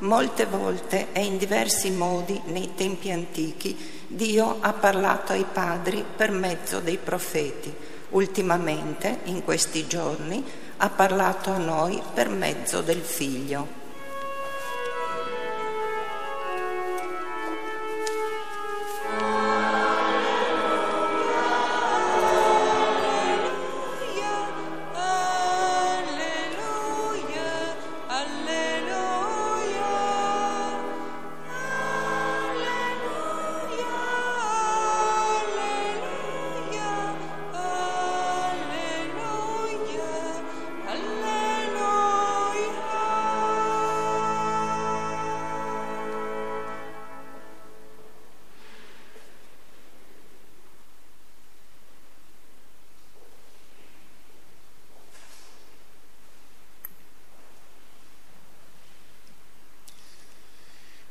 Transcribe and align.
Molte 0.00 0.46
volte 0.46 1.08
e 1.12 1.24
in 1.24 1.38
diversi 1.38 1.90
modi 1.90 2.40
nei 2.46 2.74
tempi 2.74 3.10
antichi 3.10 3.76
Dio 4.06 4.58
ha 4.60 4.72
parlato 4.72 5.32
ai 5.32 5.44
padri 5.44 6.04
per 6.16 6.30
mezzo 6.30 6.80
dei 6.80 6.96
profeti. 6.96 7.74
Ultimamente, 8.10 9.18
in 9.24 9.44
questi 9.44 9.86
giorni, 9.86 10.42
ha 10.78 10.88
parlato 10.88 11.50
a 11.50 11.58
noi 11.58 12.00
per 12.14 12.28
mezzo 12.28 12.80
del 12.80 13.00
Figlio. 13.00 13.77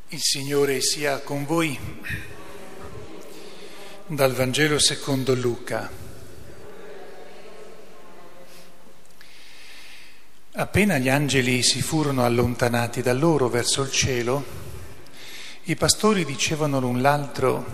Il 0.09 0.21
Signore 0.21 0.79
sia 0.79 1.19
con 1.19 1.43
voi. 1.43 1.77
Dal 4.05 4.31
Vangelo 4.31 4.79
secondo 4.79 5.35
Luca. 5.35 5.91
Appena 10.53 10.97
gli 10.97 11.09
angeli 11.09 11.61
si 11.61 11.81
furono 11.81 12.23
allontanati 12.23 13.01
da 13.01 13.11
loro 13.11 13.49
verso 13.49 13.81
il 13.81 13.91
cielo, 13.91 14.45
i 15.63 15.75
pastori 15.75 16.23
dicevano 16.23 16.79
l'un 16.79 17.01
l'altro, 17.01 17.65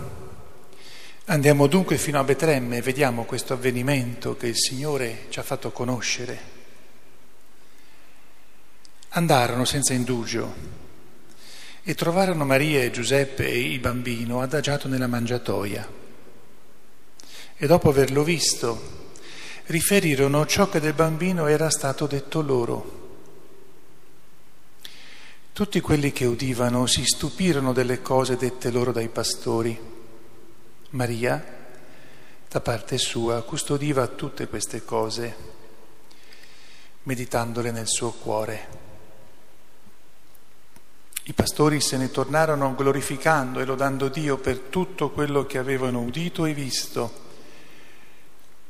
andiamo 1.26 1.68
dunque 1.68 1.98
fino 1.98 2.18
a 2.18 2.24
Betlemme 2.24 2.78
e 2.78 2.82
vediamo 2.82 3.26
questo 3.26 3.52
avvenimento 3.52 4.36
che 4.36 4.48
il 4.48 4.58
Signore 4.58 5.26
ci 5.28 5.38
ha 5.38 5.44
fatto 5.44 5.70
conoscere. 5.70 6.38
Andarono 9.10 9.64
senza 9.64 9.92
indugio 9.92 10.73
e 11.86 11.94
trovarono 11.94 12.46
Maria 12.46 12.82
e 12.82 12.90
Giuseppe 12.90 13.46
e 13.46 13.60
il 13.60 13.78
bambino 13.78 14.40
adagiato 14.40 14.88
nella 14.88 15.06
mangiatoia. 15.06 15.86
E 17.56 17.66
dopo 17.66 17.90
averlo 17.90 18.24
visto, 18.24 19.02
riferirono 19.66 20.46
ciò 20.46 20.68
che 20.70 20.80
del 20.80 20.94
bambino 20.94 21.46
era 21.46 21.68
stato 21.68 22.06
detto 22.06 22.40
loro. 22.40 23.02
Tutti 25.52 25.80
quelli 25.80 26.10
che 26.10 26.24
udivano 26.24 26.86
si 26.86 27.04
stupirono 27.04 27.74
delle 27.74 28.00
cose 28.00 28.36
dette 28.36 28.70
loro 28.70 28.90
dai 28.90 29.08
pastori. 29.08 29.78
Maria, 30.90 31.44
da 32.48 32.60
parte 32.60 32.96
sua, 32.96 33.42
custodiva 33.42 34.06
tutte 34.06 34.48
queste 34.48 34.84
cose, 34.84 35.36
meditandole 37.02 37.70
nel 37.70 37.88
suo 37.88 38.10
cuore. 38.10 38.83
I 41.26 41.32
pastori 41.32 41.80
se 41.80 41.96
ne 41.96 42.10
tornarono 42.10 42.74
glorificando 42.74 43.58
e 43.58 43.64
lodando 43.64 44.08
Dio 44.08 44.36
per 44.36 44.58
tutto 44.58 45.10
quello 45.10 45.46
che 45.46 45.56
avevano 45.56 46.00
udito 46.00 46.44
e 46.44 46.52
visto, 46.52 47.22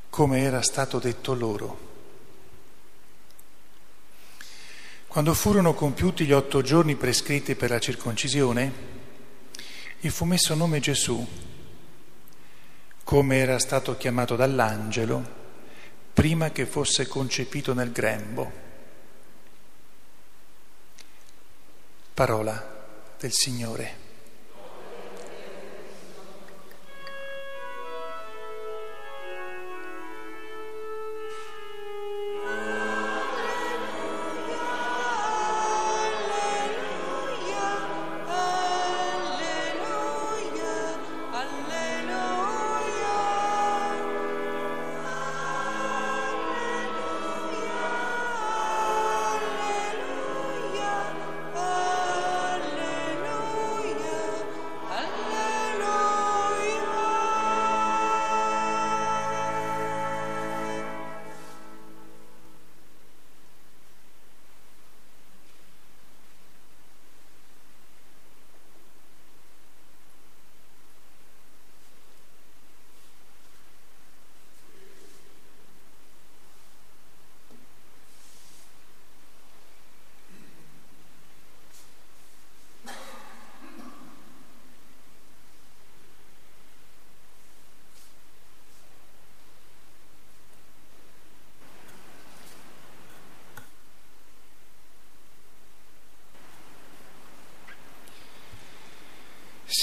come 0.09 0.41
era 0.41 0.63
stato 0.63 1.01
detto 1.01 1.35
loro. 1.35 1.93
Quando 5.09 5.35
furono 5.35 5.75
compiuti 5.75 6.25
gli 6.25 6.33
otto 6.33 6.63
giorni 6.63 6.95
prescritti 6.95 7.57
per 7.57 7.71
la 7.71 7.81
circoncisione, 7.81 8.73
gli 9.99 10.09
fu 10.09 10.25
messo 10.25 10.55
nome 10.55 10.79
Gesù, 10.79 11.27
come 13.03 13.37
era 13.37 13.59
stato 13.59 13.97
chiamato 13.97 14.37
dall'angelo, 14.37 15.43
prima 16.13 16.51
che 16.51 16.67
fosse 16.67 17.09
concepito 17.09 17.75
nel 17.75 17.91
grembo. 17.91 18.64
Parola 22.15 22.65
del 23.19 23.33
Signore. 23.33 24.04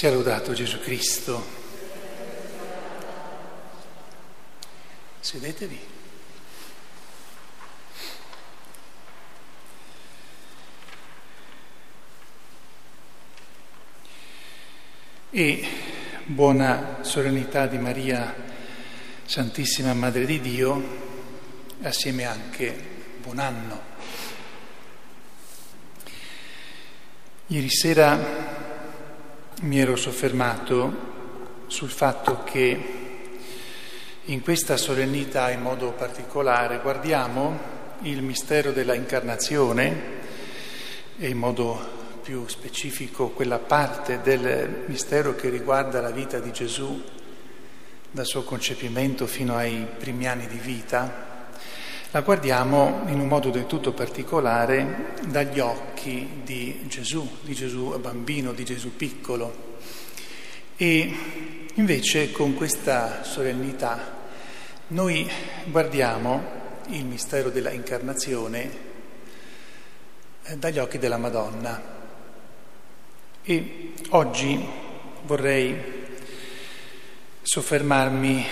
Sia 0.01 0.09
lodato 0.09 0.53
Gesù 0.53 0.79
Cristo. 0.79 1.45
Sedetevi. 5.19 5.79
E 15.29 15.67
buona 16.25 16.97
solennità 17.01 17.67
di 17.67 17.77
Maria, 17.77 18.33
Santissima 19.23 19.93
Madre 19.93 20.25
di 20.25 20.41
Dio, 20.41 20.83
assieme 21.83 22.25
anche 22.25 22.73
buon 23.21 23.37
anno. 23.37 23.81
Ieri 27.45 27.69
sera 27.69 28.50
mi 29.59 29.79
ero 29.79 29.95
soffermato 29.95 31.09
sul 31.67 31.89
fatto 31.89 32.43
che 32.43 32.99
in 34.25 34.41
questa 34.41 34.77
solennità 34.77 35.51
in 35.51 35.61
modo 35.61 35.91
particolare 35.91 36.79
guardiamo 36.79 37.59
il 38.01 38.21
mistero 38.23 38.71
della 38.71 38.95
incarnazione 38.95 40.19
e 41.17 41.29
in 41.29 41.37
modo 41.37 41.99
più 42.21 42.47
specifico 42.47 43.29
quella 43.29 43.59
parte 43.59 44.21
del 44.21 44.85
mistero 44.87 45.35
che 45.35 45.49
riguarda 45.49 46.01
la 46.01 46.11
vita 46.11 46.39
di 46.39 46.51
Gesù 46.51 47.03
dal 48.09 48.25
suo 48.25 48.43
concepimento 48.43 49.27
fino 49.27 49.55
ai 49.55 49.87
primi 49.97 50.27
anni 50.27 50.47
di 50.47 50.57
vita, 50.57 51.30
la 52.13 52.21
guardiamo 52.21 53.03
in 53.07 53.21
un 53.21 53.27
modo 53.29 53.49
del 53.51 53.67
tutto 53.67 53.93
particolare 53.93 55.13
dagli 55.27 55.59
occhi 55.59 56.41
di 56.43 56.81
Gesù, 56.87 57.37
di 57.41 57.53
Gesù 57.53 57.97
bambino, 58.01 58.51
di 58.51 58.65
Gesù 58.65 58.97
piccolo. 58.97 59.77
E 60.75 61.15
invece 61.75 62.31
con 62.31 62.53
questa 62.55 63.23
solennità 63.23 64.19
noi 64.87 65.25
guardiamo 65.67 66.59
il 66.89 67.05
mistero 67.05 67.49
della 67.49 67.71
incarnazione 67.71 68.69
eh, 70.43 70.57
dagli 70.57 70.79
occhi 70.79 70.97
della 70.97 71.17
Madonna. 71.17 71.81
E 73.41 73.93
oggi 74.09 74.67
vorrei 75.23 76.01
soffermarmi, 77.41 78.45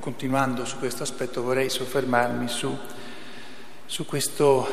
continuando 0.00 0.64
su 0.64 0.78
questo 0.78 1.02
aspetto, 1.02 1.42
vorrei 1.42 1.68
soffermarmi 1.68 2.48
su, 2.48 2.74
su 3.84 4.06
questo 4.06 4.66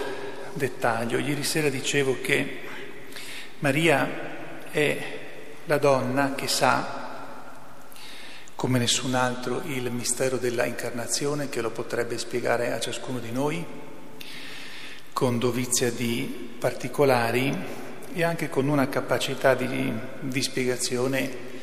dettaglio. 0.53 1.19
Ieri 1.19 1.43
sera 1.43 1.67
dicevo 1.67 2.21
che 2.21 2.59
Maria 3.59 4.69
è 4.71 5.19
la 5.65 5.77
donna 5.77 6.33
che 6.33 6.47
sa 6.47 7.03
come 8.55 8.79
nessun 8.79 9.15
altro 9.15 9.61
il 9.65 9.91
mistero 9.91 10.37
della 10.37 10.63
incarnazione 10.63 11.49
che 11.49 11.59
lo 11.59 11.71
potrebbe 11.71 12.17
spiegare 12.17 12.71
a 12.71 12.79
ciascuno 12.79 13.19
di 13.19 13.31
noi 13.31 13.65
con 15.11 15.39
dovizia 15.39 15.91
di 15.91 16.55
particolari 16.57 17.53
e 18.13 18.23
anche 18.23 18.49
con 18.49 18.69
una 18.69 18.87
capacità 18.87 19.55
di, 19.55 19.93
di 20.21 20.41
spiegazione 20.41 21.54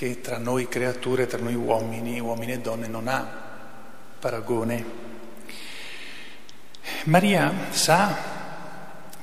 che 0.00 0.22
tra 0.22 0.38
noi 0.38 0.66
creature, 0.66 1.26
tra 1.26 1.36
noi 1.36 1.54
uomini, 1.54 2.18
uomini 2.18 2.52
e 2.52 2.58
donne 2.60 2.86
non 2.86 3.06
ha 3.06 3.22
paragone. 4.18 4.82
Maria 7.04 7.52
sa, 7.68 8.16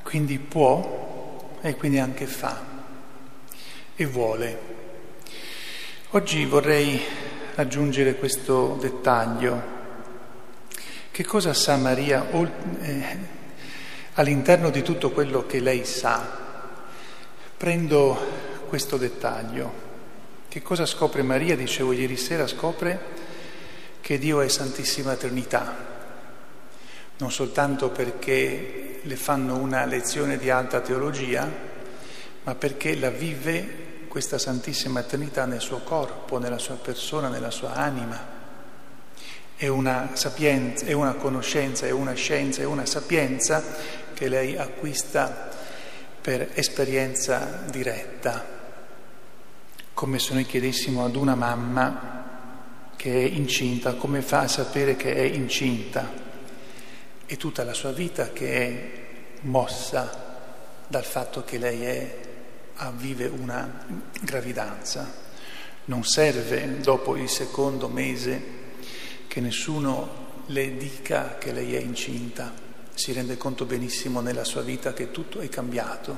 quindi 0.04 0.38
può 0.38 1.58
e 1.62 1.76
quindi 1.76 1.98
anche 1.98 2.28
fa 2.28 2.62
e 3.96 4.06
vuole. 4.06 4.60
Oggi 6.12 6.46
vorrei 6.46 7.02
aggiungere 7.56 8.14
questo 8.14 8.78
dettaglio. 8.80 9.62
Che 11.10 11.26
cosa 11.26 11.56
sa 11.56 11.76
Maria 11.78 12.30
eh, 12.82 13.18
all'interno 14.14 14.70
di 14.70 14.84
tutto 14.84 15.10
quello 15.10 15.48
che 15.48 15.60
lei 15.60 15.84
sa? 15.86 16.24
Prendo 17.58 18.66
questo 18.68 18.98
dettaglio. 18.98 19.87
Che 20.58 20.64
cosa 20.64 20.88
scopre 20.88 21.22
Maria? 21.22 21.56
Dicevo 21.56 21.92
ieri 21.92 22.18
sera, 22.18 22.48
scopre 22.48 23.00
che 24.02 24.18
Dio 24.18 24.42
è 24.42 24.48
Santissima 24.48 25.14
Trinità, 25.14 25.76
non 27.18 27.32
soltanto 27.32 27.92
perché 27.92 29.02
le 29.04 29.16
fanno 29.18 29.56
una 29.58 29.86
lezione 29.86 30.36
di 30.40 30.50
alta 30.50 30.82
teologia, 30.82 31.48
ma 32.42 32.56
perché 32.56 32.98
la 32.98 33.12
vive 33.12 34.06
questa 34.08 34.40
Santissima 34.40 35.04
Trinità 35.04 35.46
nel 35.46 35.62
suo 35.62 35.82
corpo, 35.82 36.40
nella 36.40 36.58
sua 36.58 36.78
persona, 36.78 37.30
nella 37.30 37.52
sua 37.52 37.76
anima. 37.76 38.20
È 39.56 39.68
una 39.68 40.10
sapienza, 40.14 40.88
è 40.88 40.94
una 40.94 41.14
conoscenza, 41.14 41.86
è 41.86 41.92
una 41.92 42.14
scienza, 42.14 42.64
è 42.64 42.66
una 42.66 42.88
sapienza 42.88 43.64
che 44.16 44.28
lei 44.28 44.58
acquista 44.58 45.52
per 46.20 46.50
esperienza 46.56 47.62
diretta, 47.70 48.57
come 49.98 50.20
se 50.20 50.36
noi 50.36 50.46
chiedessimo 50.46 51.04
ad 51.04 51.16
una 51.16 51.34
mamma 51.34 52.92
che 52.96 53.12
è 53.12 53.28
incinta, 53.28 53.96
come 53.96 54.22
fa 54.22 54.42
a 54.42 54.48
sapere 54.48 54.96
che 54.96 55.12
è 55.16 55.22
incinta? 55.22 56.08
E 57.26 57.36
tutta 57.36 57.64
la 57.64 57.74
sua 57.74 57.92
vita 57.92 58.32
che 58.32 58.54
è 58.54 58.92
mossa 59.42 60.84
dal 60.88 61.04
fatto 61.04 61.44
che 61.44 61.58
lei 61.58 61.82
è 61.82 62.20
vive 62.92 63.26
una 63.26 63.86
gravidanza. 64.22 65.12
Non 65.86 66.04
serve 66.04 66.80
dopo 66.80 67.16
il 67.16 67.28
secondo 67.28 67.88
mese 67.88 68.42
che 69.26 69.42
nessuno 69.42 70.44
le 70.46 70.78
dica 70.78 71.40
che 71.40 71.52
lei 71.52 71.74
è 71.74 71.80
incinta, 71.80 72.54
si 72.94 73.14
rende 73.14 73.36
conto 73.36 73.66
benissimo 73.66 74.22
nella 74.22 74.44
sua 74.44 74.62
vita 74.62 74.94
che 74.94 75.10
tutto 75.10 75.40
è 75.40 75.50
cambiato, 75.50 76.16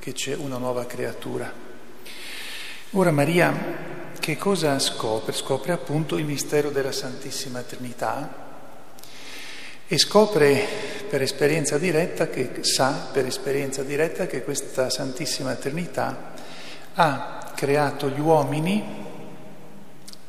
che 0.00 0.10
c'è 0.10 0.34
una 0.34 0.58
nuova 0.58 0.84
creatura. 0.86 1.73
Ora 2.96 3.10
Maria 3.10 3.52
che 4.20 4.36
cosa 4.36 4.78
scopre? 4.78 5.32
Scopre 5.32 5.72
appunto 5.72 6.16
il 6.16 6.24
mistero 6.24 6.70
della 6.70 6.92
Santissima 6.92 7.60
Trinità 7.62 8.42
e 9.88 9.98
scopre 9.98 10.64
per 11.10 11.20
esperienza 11.20 11.76
diretta 11.76 12.28
che 12.28 12.62
sa 12.62 13.08
per 13.12 13.26
esperienza 13.26 13.82
diretta 13.82 14.28
che 14.28 14.44
questa 14.44 14.90
Santissima 14.90 15.56
Trinità 15.56 16.34
ha 16.94 17.52
creato 17.56 18.08
gli 18.10 18.20
uomini 18.20 18.84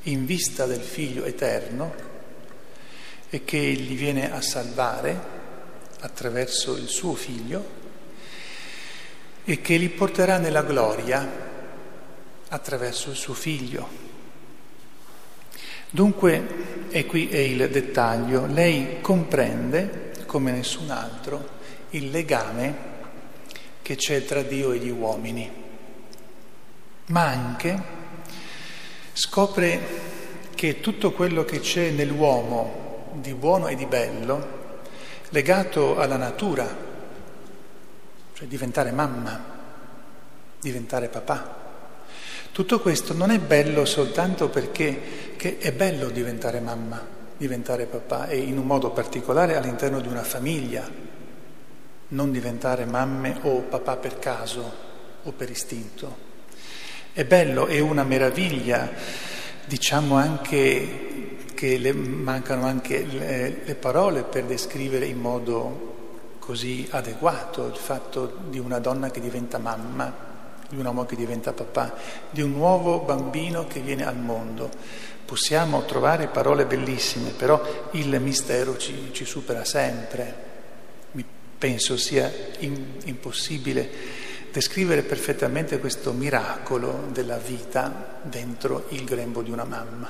in 0.01 0.25
vista 0.25 0.65
del 0.65 0.81
Figlio 0.81 1.23
eterno 1.23 1.93
e 3.29 3.45
che 3.45 3.59
li 3.59 3.93
viene 3.93 4.33
a 4.33 4.41
salvare 4.41 5.19
attraverso 5.99 6.75
il 6.75 6.87
suo 6.87 7.13
Figlio 7.13 7.63
e 9.43 9.61
che 9.61 9.77
li 9.77 9.89
porterà 9.89 10.39
nella 10.39 10.63
gloria 10.63 11.44
attraverso 12.49 13.09
il 13.09 13.15
suo 13.15 13.33
Figlio. 13.33 14.03
Dunque, 15.89 16.87
e 16.89 17.05
qui 17.05 17.29
è 17.29 17.37
il 17.37 17.69
dettaglio, 17.69 18.45
lei 18.45 19.01
comprende, 19.01 20.13
come 20.25 20.51
nessun 20.51 20.89
altro, 20.89 21.49
il 21.91 22.09
legame 22.09 22.93
che 23.81 23.95
c'è 23.95 24.25
tra 24.25 24.41
Dio 24.41 24.71
e 24.71 24.79
gli 24.79 24.89
uomini, 24.89 25.49
ma 27.07 27.27
anche 27.27 27.83
scopre 29.13 29.79
che 30.55 30.81
tutto 30.81 31.11
quello 31.11 31.45
che 31.45 31.59
c'è 31.59 31.91
nell'uomo 31.91 33.11
di 33.13 33.33
buono 33.33 33.67
e 33.67 33.75
di 33.75 33.85
bello, 33.85 34.79
legato 35.29 35.97
alla 35.97 36.17
natura, 36.17 36.67
cioè 38.33 38.47
diventare 38.47 38.91
mamma, 38.91 39.53
diventare 40.59 41.07
papà, 41.07 41.64
tutto 42.55 42.79
questo 42.79 43.13
non 43.13 43.31
è 43.31 43.39
bello 43.39 43.83
soltanto 43.83 44.47
perché 44.47 45.35
è 45.57 45.73
bello 45.73 46.07
diventare 46.07 46.61
mamma, 46.61 47.05
diventare 47.35 47.85
papà 47.85 48.29
e 48.29 48.37
in 48.37 48.57
un 48.57 48.65
modo 48.65 48.91
particolare 48.91 49.57
all'interno 49.57 49.99
di 49.99 50.07
una 50.07 50.23
famiglia, 50.23 50.89
non 52.07 52.31
diventare 52.31 52.85
mamme 52.85 53.39
o 53.41 53.59
papà 53.59 53.97
per 53.97 54.19
caso 54.19 54.73
o 55.23 55.31
per 55.33 55.49
istinto. 55.49 56.15
È 57.11 57.25
bello, 57.25 57.65
è 57.65 57.79
una 57.79 58.05
meraviglia, 58.05 58.89
diciamo 59.65 60.15
anche 60.15 61.35
che 61.53 61.77
le, 61.77 61.91
mancano 61.91 62.67
anche 62.67 63.03
le, 63.03 63.63
le 63.65 63.75
parole 63.75 64.23
per 64.23 64.45
descrivere 64.45 65.07
in 65.07 65.19
modo 65.19 66.37
così 66.39 66.87
adeguato 66.89 67.67
il 67.67 67.75
fatto 67.75 68.37
di 68.47 68.59
una 68.59 68.79
donna 68.79 69.11
che 69.11 69.19
diventa 69.19 69.57
mamma 69.57 70.24
di 70.69 70.77
un 70.77 70.85
uomo 70.85 71.05
che 71.05 71.15
diventa 71.15 71.53
papà, 71.53 71.95
di 72.29 72.41
un 72.41 72.51
nuovo 72.51 72.99
bambino 72.99 73.67
che 73.67 73.79
viene 73.79 74.05
al 74.05 74.17
mondo. 74.17 74.69
Possiamo 75.25 75.85
trovare 75.85 76.27
parole 76.27 76.65
bellissime, 76.65 77.31
però 77.31 77.89
il 77.91 78.19
mistero 78.19 78.77
ci, 78.77 79.09
ci 79.11 79.25
supera 79.25 79.65
sempre. 79.65 80.43
Mi 81.11 81.25
penso 81.57 81.97
sia 81.97 82.31
in, 82.59 82.97
impossibile 83.05 84.23
descrivere 84.51 85.01
perfettamente 85.01 85.79
questo 85.79 86.13
miracolo 86.13 87.07
della 87.11 87.37
vita 87.37 88.19
dentro 88.21 88.85
il 88.89 89.03
grembo 89.03 89.41
di 89.41 89.51
una 89.51 89.65
mamma. 89.65 90.09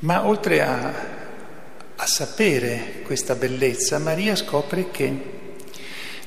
Ma 0.00 0.26
oltre 0.26 0.62
a, 0.62 0.92
a 1.96 2.06
sapere 2.06 3.00
questa 3.04 3.34
bellezza, 3.34 3.98
Maria 3.98 4.36
scopre 4.36 4.90
che 4.90 5.36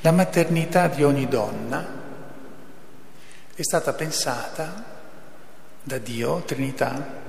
la 0.02 0.12
maternità 0.12 0.88
di 0.88 1.04
ogni 1.04 1.28
donna 1.28 2.01
è 3.62 3.64
stata 3.64 3.94
pensata 3.94 4.84
da 5.84 5.98
Dio, 6.00 6.42
Trinità, 6.46 7.20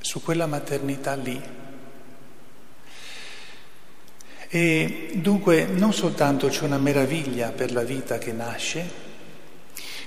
su 0.00 0.20
quella 0.20 0.46
maternità 0.46 1.14
lì. 1.14 1.40
E 4.48 5.10
dunque 5.14 5.66
non 5.66 5.92
soltanto 5.92 6.48
c'è 6.48 6.64
una 6.64 6.78
meraviglia 6.78 7.50
per 7.50 7.72
la 7.72 7.82
vita 7.82 8.18
che 8.18 8.32
nasce, 8.32 9.04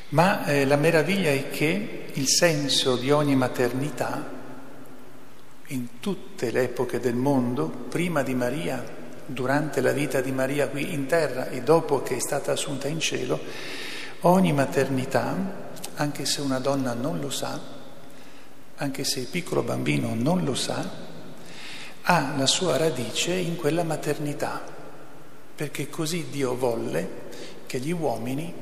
ma 0.10 0.46
eh, 0.46 0.65
la 0.65 0.75
meraviglia 0.75 1.32
è 1.32 1.50
che 1.50 2.08
il 2.12 2.27
senso 2.27 2.98
di 2.98 3.10
ogni 3.10 3.36
maternità, 3.36 4.38
in 5.68 6.00
tutte 6.01 6.51
le 6.51 6.63
epoche 6.63 7.00
del 7.00 7.15
mondo, 7.15 7.68
prima 7.68 8.22
di 8.22 8.34
Maria, 8.34 8.84
durante 9.25 9.79
la 9.79 9.94
vita 9.94 10.20
di 10.20 10.32
Maria 10.32 10.68
qui 10.68 10.94
in 10.94 11.06
terra 11.06 11.50
e 11.50 11.62
dopo 11.62 12.01
che 12.01 12.18
è 12.18 12.20
stata 12.20 12.51
assunta 12.51 12.88
in 12.89 13.00
cielo, 13.00 13.88
Ogni 14.21 14.51
maternità, 14.51 15.33
anche 15.95 16.25
se 16.25 16.41
una 16.41 16.59
donna 16.59 16.93
non 16.93 17.19
lo 17.21 17.29
sa, 17.29 17.57
anche 18.75 19.03
se 19.05 19.21
il 19.21 19.27
piccolo 19.27 19.61
bambino 19.61 20.13
non 20.13 20.43
lo 20.43 20.55
sa, 20.55 21.07
ha 22.01 22.33
la 22.35 22.45
sua 22.45 22.75
radice 22.75 23.33
in 23.33 23.55
quella 23.55 23.83
maternità, 23.83 24.61
perché 25.55 25.89
così 25.89 26.27
Dio 26.29 26.55
volle 26.55 27.27
che 27.65 27.79
gli 27.79 27.91
uomini 27.91 28.53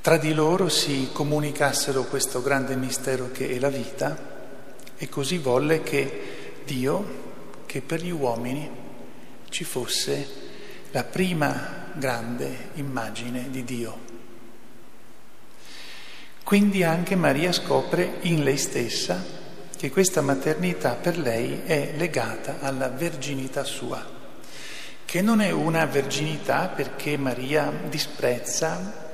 tra 0.00 0.16
di 0.16 0.32
loro 0.32 0.70
si 0.70 1.10
comunicassero 1.12 2.04
questo 2.04 2.40
grande 2.40 2.76
mistero 2.76 3.30
che 3.30 3.50
è 3.50 3.58
la 3.58 3.68
vita 3.68 4.16
e 4.96 5.08
così 5.10 5.36
volle 5.36 5.82
che 5.82 6.62
Dio, 6.64 7.64
che 7.66 7.82
per 7.82 8.02
gli 8.02 8.10
uomini 8.10 8.70
ci 9.50 9.64
fosse 9.64 10.26
la 10.92 11.04
prima 11.04 11.77
grande 11.94 12.70
immagine 12.74 13.50
di 13.50 13.64
Dio. 13.64 14.16
Quindi 16.44 16.82
anche 16.82 17.14
Maria 17.14 17.52
scopre 17.52 18.18
in 18.22 18.42
lei 18.42 18.56
stessa 18.56 19.22
che 19.76 19.90
questa 19.90 20.22
maternità 20.22 20.94
per 20.94 21.18
lei 21.18 21.60
è 21.64 21.92
legata 21.96 22.56
alla 22.60 22.88
verginità 22.88 23.64
sua, 23.64 24.04
che 25.04 25.22
non 25.22 25.40
è 25.40 25.50
una 25.50 25.84
verginità 25.84 26.68
perché 26.68 27.16
Maria 27.16 27.70
disprezza 27.88 29.06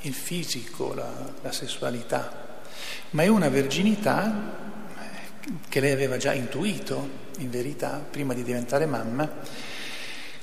il 0.00 0.14
fisico, 0.14 0.94
la, 0.94 1.10
la 1.40 1.52
sessualità, 1.52 2.58
ma 3.10 3.22
è 3.22 3.28
una 3.28 3.48
verginità 3.48 4.62
che 5.68 5.80
lei 5.80 5.92
aveva 5.92 6.16
già 6.16 6.32
intuito, 6.32 7.22
in 7.38 7.50
verità, 7.50 8.04
prima 8.10 8.34
di 8.34 8.42
diventare 8.42 8.86
mamma, 8.86 9.30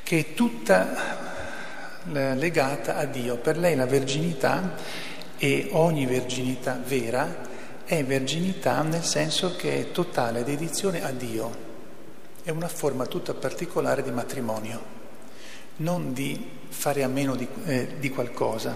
che 0.02 0.20
è 0.20 0.34
tutta 0.34 1.31
legata 2.06 2.98
a 2.98 3.06
Dio. 3.06 3.38
Per 3.38 3.58
lei 3.58 3.76
la 3.76 3.86
verginità 3.86 4.76
e 5.38 5.70
ogni 5.72 6.06
verginità 6.06 6.80
vera 6.86 7.50
è 7.84 8.04
verginità 8.06 8.82
nel 8.84 9.04
senso 9.04 9.56
che 9.56 9.80
è 9.80 9.92
totale 9.92 10.44
dedizione 10.44 11.04
a 11.04 11.12
Dio, 11.12 11.70
è 12.44 12.50
una 12.50 12.68
forma 12.68 13.06
tutta 13.06 13.34
particolare 13.34 14.02
di 14.02 14.12
matrimonio, 14.12 15.00
non 15.78 16.14
di 16.14 16.60
fare 16.70 17.04
a 17.04 17.08
meno 17.08 17.36
di, 17.36 17.48
eh, 17.66 17.96
di 18.00 18.10
qualcosa. 18.10 18.76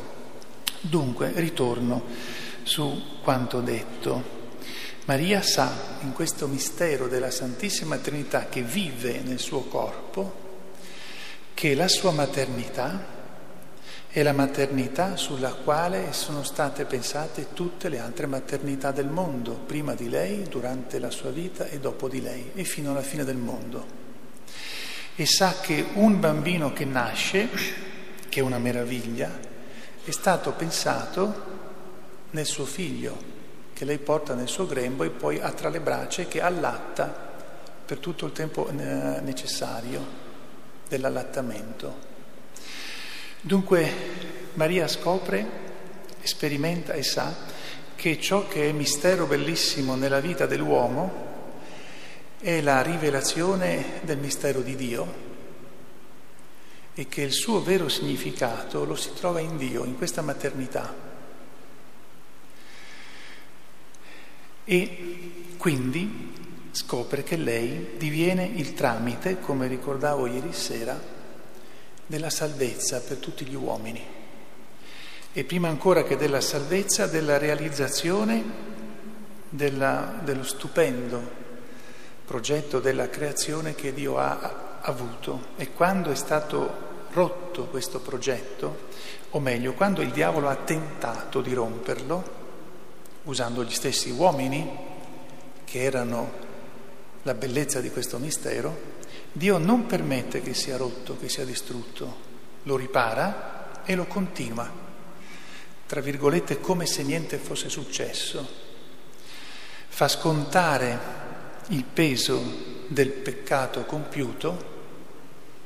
Dunque, 0.82 1.32
ritorno 1.36 2.04
su 2.64 3.20
quanto 3.24 3.62
detto. 3.62 4.34
Maria 5.06 5.42
sa 5.42 5.72
in 6.02 6.14
questo 6.14 6.48
mistero 6.48 7.08
della 7.08 7.32
Santissima 7.32 7.98
Trinità 7.98 8.48
che 8.50 8.64
vive 8.64 9.22
nel 9.22 9.40
suo 9.40 9.62
corpo 9.62 10.44
che 11.54 11.74
la 11.74 11.88
sua 11.88 12.12
maternità 12.12 13.15
è 14.16 14.24
la 14.24 14.32
maternità 14.32 15.18
sulla 15.18 15.52
quale 15.52 16.14
sono 16.14 16.42
state 16.42 16.86
pensate 16.86 17.48
tutte 17.52 17.90
le 17.90 18.00
altre 18.00 18.28
maternità 18.28 18.94
del 18.94 19.08
mondo, 19.08 19.56
prima 19.56 19.94
di 19.94 20.08
lei, 20.08 20.44
durante 20.44 21.00
la 21.00 21.10
sua 21.10 21.32
vita 21.32 21.68
e 21.68 21.82
dopo 21.82 22.08
di 22.08 22.22
lei, 22.22 22.52
e 22.54 22.64
fino 22.64 22.92
alla 22.92 23.02
fine 23.02 23.26
del 23.26 23.36
mondo. 23.36 23.86
E 25.18 25.26
sa 25.26 25.56
che 25.60 25.88
un 25.96 26.18
bambino 26.22 26.72
che 26.72 26.86
nasce, 26.86 27.50
che 28.30 28.40
è 28.40 28.42
una 28.42 28.58
meraviglia, 28.58 29.30
è 30.06 30.12
stato 30.12 30.54
pensato 30.54 31.44
nel 32.30 32.46
suo 32.46 32.64
figlio, 32.64 33.18
che 33.74 33.84
lei 33.84 33.98
porta 33.98 34.34
nel 34.34 34.48
suo 34.48 34.66
grembo 34.66 35.04
e 35.04 35.10
poi 35.10 35.42
ha 35.42 35.52
tra 35.52 35.68
le 35.68 35.82
braccia 35.82 36.22
e 36.22 36.30
che 36.30 36.40
allatta 36.40 37.34
per 37.86 37.98
tutto 37.98 38.28
il 38.28 38.32
tempo 38.32 38.70
eh, 38.70 38.74
necessario 38.74 40.02
dell'allattamento. 40.88 42.14
Dunque 43.46 43.94
Maria 44.56 44.88
scopre, 44.88 45.46
sperimenta 46.24 46.94
e 46.94 47.04
sa 47.04 47.32
che 47.94 48.20
ciò 48.20 48.48
che 48.48 48.70
è 48.70 48.72
mistero 48.72 49.28
bellissimo 49.28 49.94
nella 49.94 50.20
vita 50.20 50.48
dell'uomo 50.48 51.52
è 52.40 52.60
la 52.62 52.82
rivelazione 52.82 54.00
del 54.02 54.18
mistero 54.18 54.62
di 54.62 54.76
Dio 54.76 55.14
e 56.96 57.08
che 57.08 57.22
il 57.22 57.34
suo 57.34 57.62
vero 57.62 57.88
significato 57.88 58.84
lo 58.84 58.96
si 58.96 59.14
trova 59.14 59.42
in 59.42 59.58
Dio, 59.58 59.84
in 59.84 59.96
questa 59.96 60.24
maternità. 60.24 60.92
E 64.64 64.98
quindi 65.58 66.34
scopre 66.72 67.22
che 67.22 67.36
lei 67.36 67.92
diviene 67.98 68.44
il 68.44 68.74
tramite, 68.74 69.40
come 69.40 69.68
ricordavo 69.68 70.26
ieri 70.26 70.52
sera, 70.52 71.15
della 72.08 72.30
salvezza 72.30 73.02
per 73.02 73.18
tutti 73.18 73.46
gli 73.46 73.56
uomini 73.56 74.04
e 75.38 75.44
prima 75.44 75.68
ancora 75.68 76.04
che 76.04 76.16
della 76.16 76.40
salvezza, 76.40 77.08
della 77.08 77.38
realizzazione 77.38 78.44
della, 79.50 80.20
dello 80.24 80.44
stupendo 80.44 81.44
progetto 82.26 82.80
della 82.80 83.10
creazione 83.10 83.76
che 83.76 83.94
Dio 83.94 84.18
ha 84.18 84.80
avuto. 84.82 85.48
E 85.58 85.74
quando 85.74 86.12
è 86.12 86.16
stato 86.16 86.84
rotto 87.12 87.66
questo 87.66 88.00
progetto, 88.00 88.88
o 89.32 89.40
meglio, 89.40 89.74
quando 89.74 90.02
il 90.02 90.12
diavolo 90.12 90.50
ha 90.50 90.56
tentato 90.56 91.42
di 91.42 91.54
romperlo, 91.54 92.44
usando 93.24 93.64
gli 93.64 93.72
stessi 93.72 94.12
uomini 94.12 94.78
che 95.66 95.82
erano 95.82 96.44
la 97.24 97.34
bellezza 97.34 97.82
di 97.82 97.92
questo 97.92 98.18
mistero, 98.20 98.94
Dio 99.38 99.58
non 99.58 99.86
permette 99.86 100.40
che 100.40 100.54
sia 100.54 100.78
rotto, 100.78 101.18
che 101.18 101.28
sia 101.28 101.44
distrutto, 101.44 102.16
lo 102.64 102.78
ripara 102.78 103.84
e 103.84 103.94
lo 103.94 104.06
continua, 104.06 104.72
tra 105.86 106.00
virgolette 106.00 106.62
come 106.62 106.86
se 106.86 107.04
niente 107.04 107.38
fosse 107.38 107.68
successo. 107.68 108.48
Fa 109.90 110.08
scontare 110.08 110.98
il 111.68 111.84
peso 111.84 112.42
del 112.88 113.10
peccato 113.10 113.84
compiuto, 113.84 114.74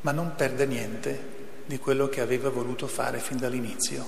ma 0.02 0.14
non 0.14 0.34
perde 0.36 0.66
niente 0.66 1.38
di 1.68 1.78
quello 1.78 2.10
che 2.10 2.22
aveva 2.22 2.50
voluto 2.50 2.88
fare 2.88 3.20
fin 3.20 3.38
dall'inizio. 3.38 4.04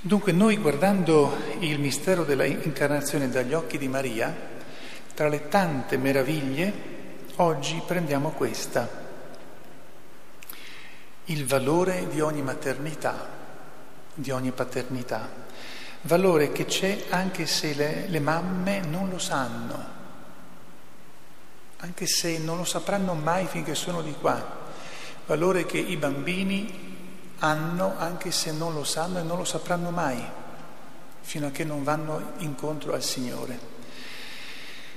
Dunque 0.00 0.30
noi 0.30 0.56
guardando 0.58 1.36
il 1.58 1.80
mistero 1.80 2.22
della 2.22 2.44
incarnazione 2.44 3.28
dagli 3.28 3.54
occhi 3.54 3.76
di 3.76 3.88
Maria, 3.88 4.32
tra 5.14 5.26
le 5.26 5.48
tante 5.48 5.96
meraviglie 5.96 6.94
Oggi 7.38 7.82
prendiamo 7.84 8.30
questa, 8.30 8.88
il 11.26 11.44
valore 11.44 12.08
di 12.08 12.22
ogni 12.22 12.40
maternità, 12.40 13.28
di 14.14 14.30
ogni 14.30 14.52
paternità, 14.52 15.28
valore 16.02 16.50
che 16.50 16.64
c'è 16.64 17.04
anche 17.10 17.44
se 17.44 17.74
le, 17.74 18.06
le 18.08 18.20
mamme 18.20 18.80
non 18.80 19.10
lo 19.10 19.18
sanno, 19.18 19.84
anche 21.76 22.06
se 22.06 22.38
non 22.38 22.56
lo 22.56 22.64
sapranno 22.64 23.12
mai 23.12 23.44
finché 23.44 23.74
sono 23.74 24.00
di 24.00 24.14
qua, 24.14 24.42
valore 25.26 25.66
che 25.66 25.76
i 25.76 25.98
bambini 25.98 27.34
hanno 27.40 27.98
anche 27.98 28.30
se 28.30 28.50
non 28.50 28.72
lo 28.72 28.82
sanno 28.82 29.18
e 29.18 29.22
non 29.22 29.36
lo 29.36 29.44
sapranno 29.44 29.90
mai, 29.90 30.24
fino 31.20 31.48
a 31.48 31.50
che 31.50 31.64
non 31.64 31.84
vanno 31.84 32.32
incontro 32.38 32.94
al 32.94 33.02
Signore. 33.02 33.74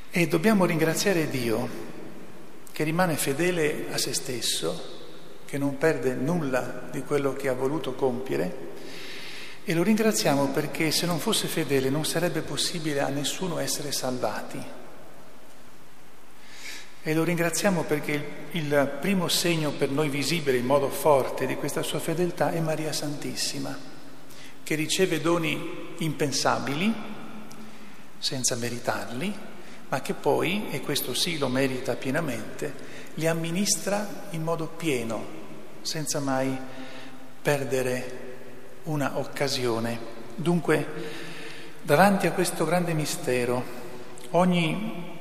E 0.10 0.25
dobbiamo 0.29 0.63
ringraziare 0.63 1.27
Dio 1.27 1.88
che 2.79 2.86
rimane 2.86 3.17
fedele 3.17 3.88
a 3.91 3.98
se 3.98 4.13
stesso, 4.13 5.41
che 5.45 5.57
non 5.57 5.77
perde 5.77 6.13
nulla 6.13 6.88
di 6.89 7.01
quello 7.01 7.33
che 7.33 7.50
ha 7.50 7.53
voluto 7.53 7.93
compiere 7.93 8.55
e 9.65 9.74
lo 9.74 9.83
ringraziamo 9.83 10.48
perché 10.53 10.89
se 10.89 11.05
non 11.05 11.19
fosse 11.19 11.50
fedele 11.50 11.89
non 11.89 12.05
sarebbe 12.05 12.39
possibile 12.39 13.01
a 13.01 13.09
nessuno 13.09 13.59
essere 13.59 13.91
salvati. 13.91 14.63
E 17.03 17.13
lo 17.13 17.25
ringraziamo 17.25 17.83
perché 17.83 18.13
il, 18.13 18.62
il 18.62 18.98
primo 19.01 19.27
segno 19.27 19.71
per 19.71 19.89
noi 19.89 20.07
visibile 20.07 20.55
in 20.55 20.65
modo 20.65 20.88
forte 20.88 21.45
di 21.45 21.55
questa 21.55 21.83
sua 21.83 22.00
fedeltà 22.00 22.53
è 22.53 22.62
Maria 22.62 22.93
Santissima, 22.93 23.77
che 24.63 24.75
riceve 24.75 25.19
doni 25.19 25.95
impensabili 25.98 26.93
senza 28.19 28.55
meritarli 28.55 29.48
ma 29.89 30.01
che 30.01 30.13
poi, 30.13 30.69
e 30.69 30.81
questo 30.81 31.13
sì 31.13 31.38
lo 31.38 31.48
merita 31.48 31.96
pienamente, 31.96 32.74
li 33.15 33.27
amministra 33.27 34.27
in 34.31 34.43
modo 34.43 34.67
pieno, 34.67 35.38
senza 35.81 36.19
mai 36.19 36.58
perdere 37.41 38.27
una 38.84 39.17
occasione. 39.17 40.17
Dunque, 40.36 40.86
davanti 41.81 42.27
a 42.27 42.31
questo 42.31 42.65
grande 42.65 42.93
mistero, 42.93 43.63
ogni 44.31 45.17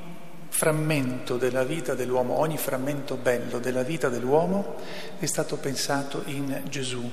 frammento 0.49 1.37
della 1.37 1.63
vita 1.63 1.95
dell'uomo, 1.95 2.37
ogni 2.37 2.57
frammento 2.57 3.15
bello 3.15 3.59
della 3.59 3.83
vita 3.83 4.09
dell'uomo 4.09 4.75
è 5.17 5.25
stato 5.25 5.57
pensato 5.57 6.23
in 6.25 6.63
Gesù 6.69 7.09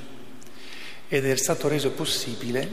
ed 1.09 1.25
è 1.25 1.37
stato 1.37 1.69
reso 1.69 1.93
possibile 1.93 2.67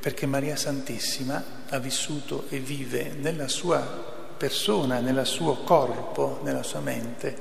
perché 0.00 0.26
Maria 0.26 0.56
Santissima 0.56 1.42
ha 1.68 1.78
vissuto 1.78 2.46
e 2.48 2.58
vive 2.58 3.12
nella 3.18 3.48
sua 3.48 4.13
persona, 4.36 5.00
nel 5.00 5.26
suo 5.26 5.56
corpo, 5.62 6.40
nella 6.42 6.62
sua 6.62 6.80
mente, 6.80 7.36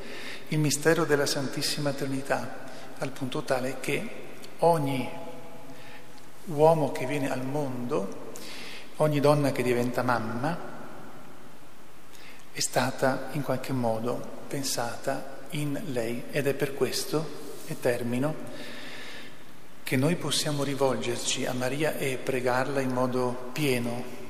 il 0.50 0.59
mistero 0.59 1.05
della 1.05 1.25
Santissima 1.25 1.91
Trinità, 1.91 2.62
al 3.00 3.09
punto 3.09 3.43
tale 3.43 3.77
che 3.79 4.09
ogni 4.59 5.09
uomo 6.45 6.91
che 6.91 7.05
viene 7.05 7.31
al 7.31 7.43
mondo, 7.43 8.31
ogni 8.97 9.19
donna 9.19 9.51
che 9.51 9.63
diventa 9.63 10.03
mamma, 10.03 10.71
è 12.51 12.59
stata 12.59 13.29
in 13.31 13.41
qualche 13.41 13.73
modo 13.73 14.21
pensata 14.47 15.41
in 15.51 15.81
lei. 15.88 16.25
Ed 16.31 16.47
è 16.47 16.53
per 16.53 16.73
questo, 16.73 17.41
e 17.65 17.79
termino, 17.79 18.35
che 19.83 19.97
noi 19.97 20.15
possiamo 20.15 20.63
rivolgerci 20.63 21.45
a 21.45 21.53
Maria 21.53 21.97
e 21.97 22.17
pregarla 22.17 22.79
in 22.79 22.91
modo 22.91 23.50
pieno, 23.51 24.21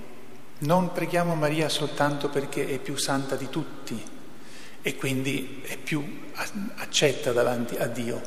non 0.64 0.92
preghiamo 0.92 1.36
Maria 1.36 1.70
soltanto 1.70 2.30
perché 2.30 2.68
è 2.68 2.78
più 2.78 2.96
santa 2.96 3.36
di 3.36 3.50
tutti 3.50 4.12
e 4.82 4.96
quindi 4.96 5.62
è 5.66 5.78
più 5.78 6.22
accetta 6.76 7.32
davanti 7.32 7.76
a 7.78 7.88
Dio, 7.88 8.22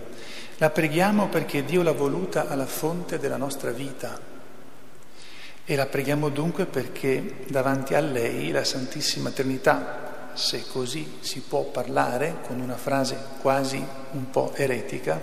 La 0.59 0.71
preghiamo 0.71 1.29
perché 1.29 1.65
Dio 1.65 1.83
l'ha 1.83 1.93
voluta 1.93 2.49
alla 2.49 2.65
fonte 2.65 3.19
della 3.19 3.37
nostra 3.37 3.73
vita 3.73 4.19
e 5.67 5.77
la 5.77 5.85
preghiamo 5.85 6.31
dunque 6.31 6.65
perché 6.65 7.45
davanti 7.49 7.95
a 7.95 8.01
lei 8.01 8.51
la 8.51 8.65
Santissima 8.65 9.31
Trinità, 9.31 10.31
se 10.33 10.65
così 10.71 11.19
si 11.21 11.41
può 11.41 11.65
parlare 11.65 12.37
con 12.47 12.61
una 12.61 12.77
frase 12.77 13.19
quasi 13.41 13.85
un 14.13 14.31
po' 14.31 14.55
eretica, 14.55 15.21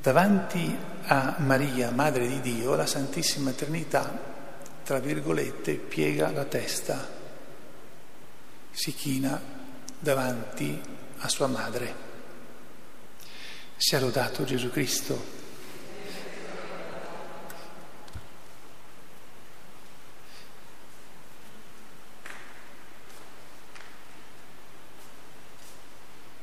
davanti 0.00 0.74
a 1.06 1.36
Maria, 1.38 1.90
Madre 1.90 2.26
di 2.26 2.40
Dio, 2.40 2.74
la 2.76 2.86
Santissima 2.86 3.50
Trinità, 3.50 4.33
tra 4.84 5.00
virgolette, 5.00 5.74
piega 5.74 6.30
la 6.30 6.44
testa, 6.44 7.10
si 8.70 8.92
china 8.94 9.40
davanti 9.98 10.78
a 11.18 11.28
sua 11.28 11.46
madre. 11.46 12.02
Sia 13.76 13.98
lodato 13.98 14.44
Gesù 14.44 14.70
Cristo. 14.70 15.42